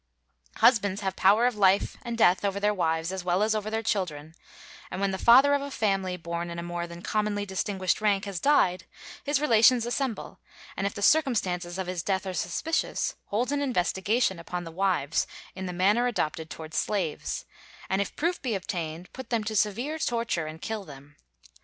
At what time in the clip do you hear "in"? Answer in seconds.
6.49-6.57, 15.53-15.67